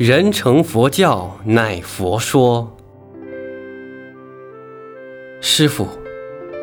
[0.00, 2.76] 人成佛教乃佛说。
[5.40, 5.86] 师傅，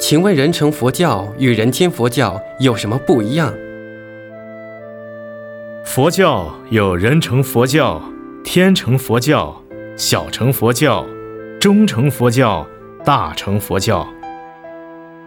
[0.00, 3.52] 请问人成佛教与人间佛教有什么不一样？
[5.84, 8.02] 佛教有人成佛教、
[8.42, 9.62] 天成佛教、
[9.94, 11.06] 小乘佛教、
[11.60, 12.66] 中乘佛教、
[13.04, 14.08] 大乘佛教。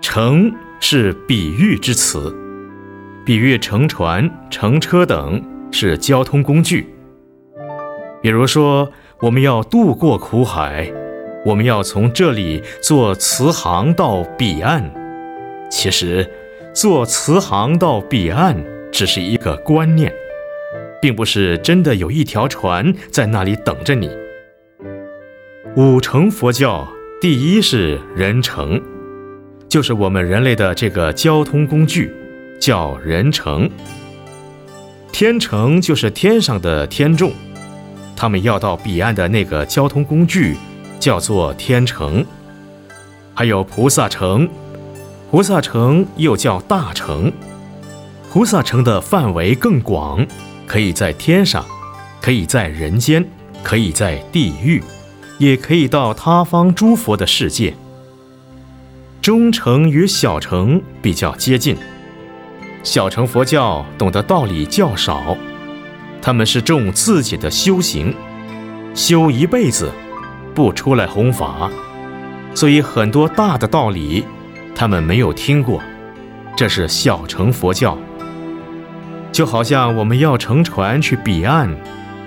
[0.00, 2.32] 乘是比喻之词，
[3.26, 5.42] 比喻乘船、乘车等
[5.72, 6.94] 是交通工具。
[8.20, 8.90] 比如说，
[9.20, 10.90] 我们要渡过苦海，
[11.44, 14.92] 我们要从这里坐慈航到彼岸。
[15.70, 16.28] 其实，
[16.74, 18.56] 坐慈航到彼岸
[18.90, 20.12] 只是一个观念，
[21.00, 24.10] 并不是真的有一条船在那里等着你。
[25.76, 26.88] 五乘佛教
[27.20, 28.82] 第一是人乘，
[29.68, 32.12] 就是我们人类的这个交通工具，
[32.58, 33.70] 叫人乘。
[35.12, 37.30] 天乘就是天上的天众。
[38.18, 40.56] 他们要到彼岸的那个交通工具，
[40.98, 42.26] 叫做天城。
[43.32, 44.48] 还有菩萨城，
[45.30, 47.32] 菩萨城又叫大城。
[48.28, 50.26] 菩萨城的范围更广，
[50.66, 51.64] 可以在天上，
[52.20, 53.24] 可以在人间，
[53.62, 54.82] 可以在地狱，
[55.38, 57.72] 也可以到他方诸佛的世界。
[59.22, 61.76] 中城与小城比较接近，
[62.82, 65.36] 小城佛教懂得道理较少。
[66.20, 68.14] 他们是重自己的修行，
[68.94, 69.90] 修一辈子，
[70.54, 71.70] 不出来弘法，
[72.54, 74.24] 所以很多大的道理，
[74.74, 75.82] 他们没有听过。
[76.56, 77.96] 这是小乘佛教。
[79.30, 81.72] 就好像我们要乘船去彼岸，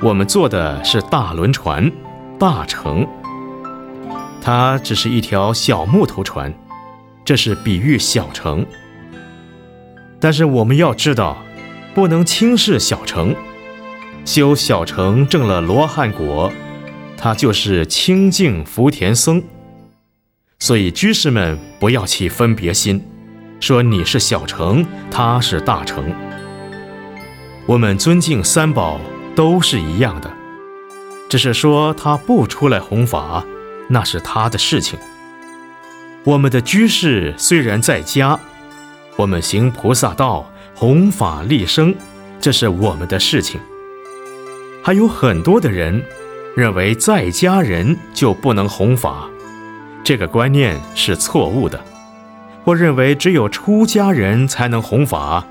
[0.02, 1.92] 我们坐的是大轮船，
[2.40, 3.06] 大乘。
[4.42, 6.54] 它只是一条小木头船，
[7.26, 8.66] 这是比喻小乘。
[10.20, 11.38] 但是我们要知道，
[11.94, 13.36] 不能轻视小乘。
[14.24, 16.52] 修小乘证了罗汉果，
[17.18, 19.44] 他就是清净福田僧。
[20.60, 23.04] 所以居士们不要起分别心，
[23.60, 26.14] 说你是小乘，他是大乘。
[27.66, 29.00] 我们尊敬三宝
[29.36, 30.32] 都是一样的，
[31.28, 33.44] 只是说他不出来弘法，
[33.90, 35.00] 那是他的事情。
[36.24, 38.40] 我们的居士虽然在家，
[39.16, 41.96] 我们行菩萨道，弘法利生，
[42.40, 43.60] 这是我们的事情。
[44.84, 46.04] 还有很多的人
[46.56, 49.30] 认为在家人就不能弘法，
[50.04, 51.78] 这个观念是错误的；
[52.66, 55.46] 或认为只有出家人才能弘法，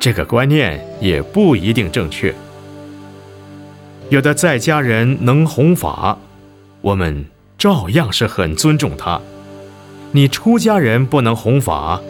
[0.00, 2.34] 这个观念也不一定正确。
[4.10, 6.18] 有的在家人能弘法，
[6.80, 7.24] 我们
[7.56, 9.20] 照样是很尊重他；
[10.10, 12.00] 你出家人不能弘法，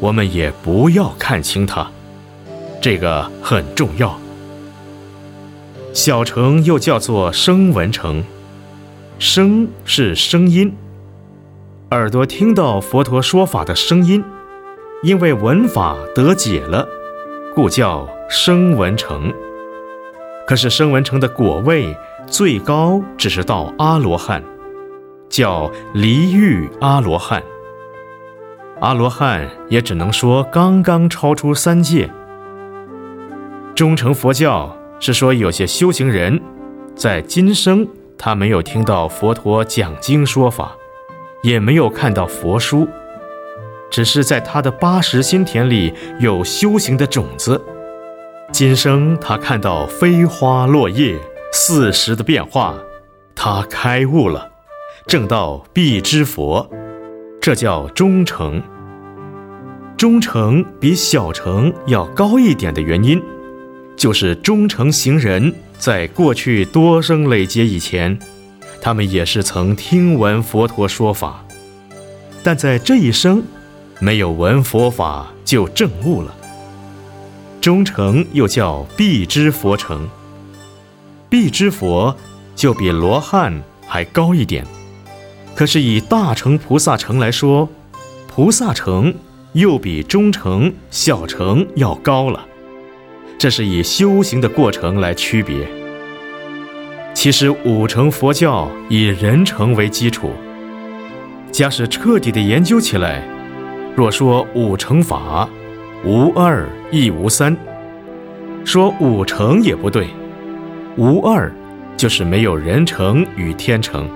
[0.00, 1.86] 我们也不要看轻他，
[2.80, 4.18] 这个很重要。
[5.94, 8.24] 小乘又叫做声闻乘，
[9.20, 10.74] 声是声音，
[11.92, 14.22] 耳朵听到佛陀说法的声音，
[15.04, 16.88] 因为闻法得解了，
[17.54, 19.32] 故叫声闻乘。
[20.48, 24.42] 可是声闻乘的果位最高只是到阿罗汉，
[25.28, 27.40] 叫离欲阿罗汉。
[28.80, 32.10] 阿罗汉也只能说刚刚超出三界。
[33.76, 34.76] 中乘佛教。
[35.00, 36.40] 是说有些修行人，
[36.94, 40.74] 在今生他没有听到佛陀讲经说法，
[41.42, 42.88] 也没有看到佛书，
[43.90, 47.60] 只是在他的八十心田里有修行的种子。
[48.52, 51.18] 今生他看到飞花落叶、
[51.52, 52.74] 四时的变化，
[53.34, 54.48] 他开悟了，
[55.06, 56.70] 正道必知佛，
[57.40, 58.62] 这叫忠诚。
[59.96, 63.20] 忠诚比小诚要高一点的原因。
[64.04, 68.18] 就是忠诚行人，在过去多生累劫以前，
[68.78, 71.42] 他们也是曾听闻佛陀说法，
[72.42, 73.42] 但在这一生，
[74.00, 76.36] 没有闻佛法就证悟了。
[77.62, 80.06] 忠诚又叫必知佛成，
[81.30, 82.14] 必知佛
[82.54, 84.66] 就比罗汉还高一点，
[85.54, 87.66] 可是以大乘菩萨成来说，
[88.28, 89.14] 菩萨成
[89.54, 92.44] 又比中乘、小乘要高了。
[93.44, 95.68] 这是以修行的过程来区别。
[97.12, 100.30] 其实五乘佛教以人乘为基础，
[101.52, 103.22] 假使彻底的研究起来，
[103.94, 105.46] 若说五乘法
[106.06, 107.54] 无二亦无三，
[108.64, 110.08] 说五乘也不对，
[110.96, 111.52] 无二
[111.98, 114.08] 就是没有人乘与天乘，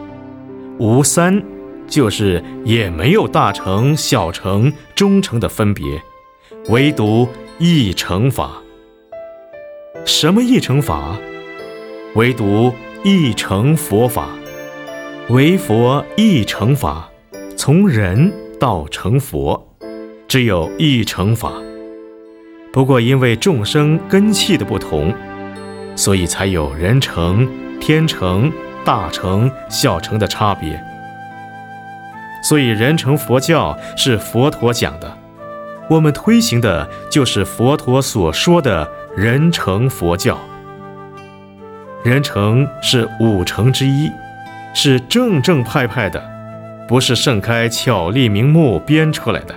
[0.79, 1.39] 无三
[1.87, 5.85] 就是也没有大乘、小乘、中乘的分别，
[6.71, 7.29] 唯独
[7.59, 8.53] 一乘法。
[10.09, 11.19] 什么一乘法？
[12.15, 12.73] 唯独
[13.05, 14.31] 一成佛法，
[15.29, 17.07] 唯佛一成法，
[17.59, 19.69] 从人到成佛，
[20.27, 21.53] 只有一成法。
[22.73, 25.13] 不过因为众生根器的不同，
[25.95, 27.47] 所以才有人成、
[27.79, 28.51] 天成、
[28.87, 30.83] 大成、小成的差别。
[32.43, 35.19] 所以人成佛教是佛陀讲的，
[35.91, 40.39] 我们推行的就是佛陀所说的人成佛教。
[42.05, 44.09] 人成是五成之一，
[44.75, 46.23] 是正正派派的，
[46.87, 49.55] 不是盛开巧立名目编出来的。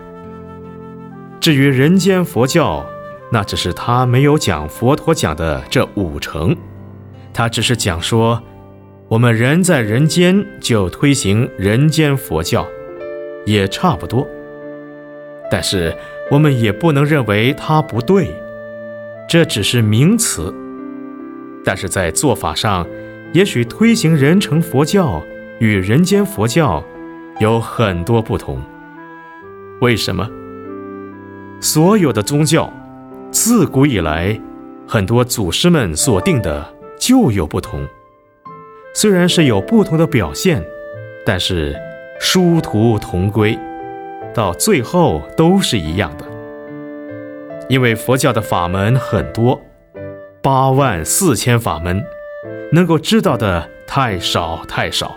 [1.39, 2.85] 至于人间佛教，
[3.31, 6.55] 那只是他没有讲佛陀讲的这五成，
[7.31, 8.41] 他只是讲说，
[9.07, 12.67] 我们人在人间就推行人间佛教，
[13.45, 14.27] 也差不多。
[15.51, 15.95] 但是
[16.31, 18.33] 我们也不能认为他不对，
[19.31, 20.53] 这只是名词。
[21.63, 22.85] 但是在做法上，
[23.31, 25.23] 也许推行人成佛教
[25.61, 26.83] 与人间佛教
[27.39, 28.61] 有很多不同。
[29.79, 30.29] 为什么？
[31.61, 32.69] 所有的宗教
[33.31, 34.37] 自古以来，
[34.85, 36.67] 很多祖师们所定的
[36.99, 37.87] 就有不同。
[38.93, 40.61] 虽然是有不同的表现，
[41.25, 41.73] 但是
[42.19, 43.57] 殊途同归，
[44.33, 46.25] 到最后都是一样的。
[47.71, 49.61] 因为佛教的法门很多。
[50.41, 52.03] 八万四千法门，
[52.73, 55.15] 能够知道的太少太少，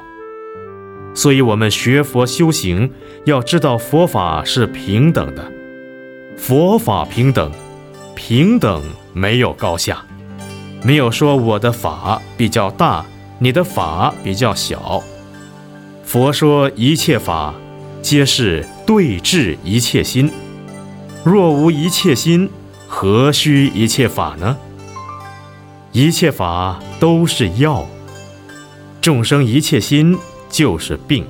[1.14, 2.92] 所以我们学佛修行，
[3.24, 5.50] 要知道佛法是平等的，
[6.36, 7.50] 佛法平等，
[8.14, 10.04] 平等没有高下，
[10.84, 13.04] 没有说我的法比较大，
[13.40, 15.02] 你的法比较小。
[16.04, 17.52] 佛说一切法，
[18.00, 20.30] 皆是对治一切心，
[21.24, 22.50] 若无一切心，
[22.86, 24.58] 何须一切法呢？
[25.90, 27.86] 一切法都是药，
[29.00, 30.18] 众生一切心
[30.50, 31.26] 就是病，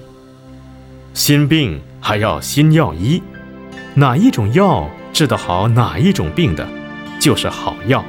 [1.12, 3.22] 心病还要心药医，
[3.94, 6.66] 哪一种药治得好哪一种病的，
[7.20, 8.04] 就是好药。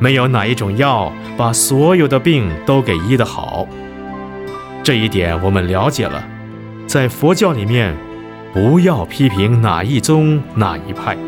[0.00, 3.68] 没有哪一种药把所有的病都给医得好。
[4.82, 6.26] 这一点我们了解了，
[6.88, 7.94] 在佛教里面，
[8.54, 11.18] 不要批评哪一宗哪一派，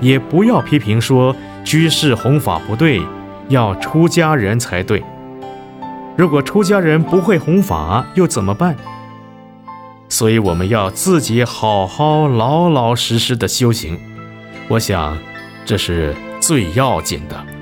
[0.00, 3.00] 也不要批评说居士弘法不对。
[3.48, 5.02] 要出家人才对。
[6.16, 8.76] 如果出家人不会弘法，又怎么办？
[10.08, 13.98] 所以我们要自己好好、老老实实的修行。
[14.68, 15.16] 我想，
[15.64, 17.57] 这是最要紧的。